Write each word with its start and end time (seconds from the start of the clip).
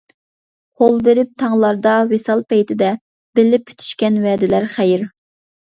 قول 0.79 0.95
بېرىپ 1.07 1.35
تاڭلاردا 1.41 1.93
ۋىسال 2.15 2.43
پەيتىدە، 2.55 2.91
بىللە 3.41 3.63
پۈتۈشكەن 3.71 4.21
ۋەدىلەر 4.27 4.69
خەير. 4.77 5.09